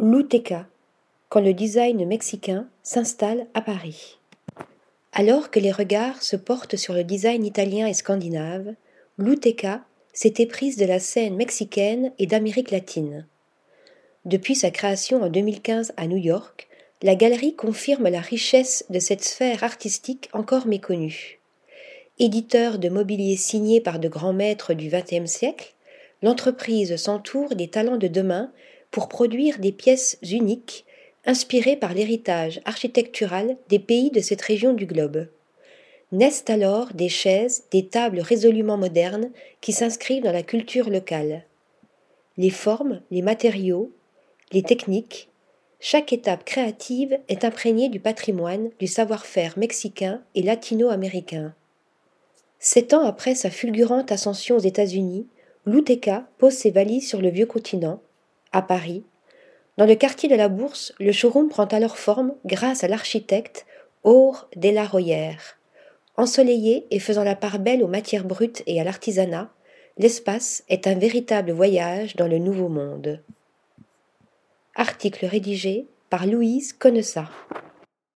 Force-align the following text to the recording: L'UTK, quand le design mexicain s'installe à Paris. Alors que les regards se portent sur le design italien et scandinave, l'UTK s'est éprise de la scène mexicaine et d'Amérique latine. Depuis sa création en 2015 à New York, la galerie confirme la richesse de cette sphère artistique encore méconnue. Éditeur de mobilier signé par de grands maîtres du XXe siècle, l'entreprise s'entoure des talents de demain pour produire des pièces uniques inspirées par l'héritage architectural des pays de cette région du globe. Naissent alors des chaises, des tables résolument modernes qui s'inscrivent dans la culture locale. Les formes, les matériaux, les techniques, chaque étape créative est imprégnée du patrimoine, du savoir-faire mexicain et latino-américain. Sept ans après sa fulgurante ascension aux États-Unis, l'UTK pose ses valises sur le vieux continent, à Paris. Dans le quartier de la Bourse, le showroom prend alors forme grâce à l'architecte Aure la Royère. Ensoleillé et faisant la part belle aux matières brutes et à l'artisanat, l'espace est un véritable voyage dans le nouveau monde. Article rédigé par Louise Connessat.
L'UTK, 0.00 0.54
quand 1.28 1.40
le 1.40 1.52
design 1.52 2.06
mexicain 2.06 2.68
s'installe 2.84 3.48
à 3.54 3.60
Paris. 3.60 4.20
Alors 5.12 5.50
que 5.50 5.58
les 5.58 5.72
regards 5.72 6.22
se 6.22 6.36
portent 6.36 6.76
sur 6.76 6.94
le 6.94 7.02
design 7.02 7.44
italien 7.44 7.88
et 7.88 7.94
scandinave, 7.94 8.74
l'UTK 9.18 9.66
s'est 10.12 10.34
éprise 10.38 10.76
de 10.76 10.84
la 10.84 11.00
scène 11.00 11.34
mexicaine 11.34 12.12
et 12.20 12.28
d'Amérique 12.28 12.70
latine. 12.70 13.26
Depuis 14.24 14.54
sa 14.54 14.70
création 14.70 15.20
en 15.20 15.30
2015 15.30 15.94
à 15.96 16.06
New 16.06 16.16
York, 16.16 16.68
la 17.02 17.16
galerie 17.16 17.56
confirme 17.56 18.08
la 18.08 18.20
richesse 18.20 18.84
de 18.90 19.00
cette 19.00 19.24
sphère 19.24 19.64
artistique 19.64 20.28
encore 20.32 20.68
méconnue. 20.68 21.40
Éditeur 22.20 22.78
de 22.78 22.88
mobilier 22.88 23.36
signé 23.36 23.80
par 23.80 23.98
de 23.98 24.06
grands 24.06 24.32
maîtres 24.32 24.74
du 24.74 24.90
XXe 24.90 25.28
siècle, 25.28 25.74
l'entreprise 26.22 26.94
s'entoure 26.94 27.56
des 27.56 27.68
talents 27.68 27.96
de 27.96 28.06
demain 28.06 28.52
pour 28.90 29.08
produire 29.08 29.58
des 29.58 29.72
pièces 29.72 30.18
uniques 30.22 30.84
inspirées 31.24 31.76
par 31.76 31.94
l'héritage 31.94 32.60
architectural 32.64 33.56
des 33.68 33.78
pays 33.78 34.10
de 34.10 34.20
cette 34.20 34.42
région 34.42 34.72
du 34.72 34.86
globe. 34.86 35.28
Naissent 36.10 36.44
alors 36.48 36.94
des 36.94 37.10
chaises, 37.10 37.64
des 37.70 37.86
tables 37.86 38.20
résolument 38.20 38.78
modernes 38.78 39.30
qui 39.60 39.72
s'inscrivent 39.72 40.22
dans 40.22 40.32
la 40.32 40.42
culture 40.42 40.88
locale. 40.88 41.44
Les 42.38 42.50
formes, 42.50 43.02
les 43.10 43.20
matériaux, 43.20 43.92
les 44.52 44.62
techniques, 44.62 45.28
chaque 45.80 46.12
étape 46.12 46.44
créative 46.44 47.18
est 47.28 47.44
imprégnée 47.44 47.88
du 47.88 48.00
patrimoine, 48.00 48.70
du 48.78 48.86
savoir-faire 48.86 49.58
mexicain 49.58 50.22
et 50.34 50.42
latino-américain. 50.42 51.54
Sept 52.58 52.94
ans 52.94 53.04
après 53.04 53.34
sa 53.34 53.50
fulgurante 53.50 54.10
ascension 54.10 54.56
aux 54.56 54.60
États-Unis, 54.60 55.26
l'UTK 55.66 56.10
pose 56.38 56.54
ses 56.54 56.70
valises 56.70 57.08
sur 57.08 57.20
le 57.20 57.28
vieux 57.28 57.46
continent, 57.46 58.00
à 58.52 58.62
Paris. 58.62 59.04
Dans 59.76 59.86
le 59.86 59.94
quartier 59.94 60.28
de 60.28 60.34
la 60.34 60.48
Bourse, 60.48 60.92
le 60.98 61.12
showroom 61.12 61.48
prend 61.48 61.66
alors 61.66 61.98
forme 61.98 62.34
grâce 62.44 62.82
à 62.84 62.88
l'architecte 62.88 63.66
Aure 64.02 64.48
la 64.56 64.84
Royère. 64.84 65.58
Ensoleillé 66.16 66.86
et 66.90 66.98
faisant 66.98 67.24
la 67.24 67.36
part 67.36 67.58
belle 67.60 67.82
aux 67.82 67.88
matières 67.88 68.24
brutes 68.24 68.62
et 68.66 68.80
à 68.80 68.84
l'artisanat, 68.84 69.50
l'espace 69.98 70.64
est 70.68 70.86
un 70.86 70.94
véritable 70.94 71.52
voyage 71.52 72.16
dans 72.16 72.26
le 72.26 72.38
nouveau 72.38 72.68
monde. 72.68 73.22
Article 74.74 75.26
rédigé 75.26 75.86
par 76.10 76.26
Louise 76.26 76.72
Connessat. 76.72 77.28